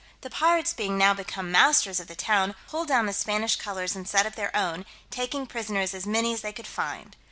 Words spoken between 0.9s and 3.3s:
now become masters of the town, pulled down the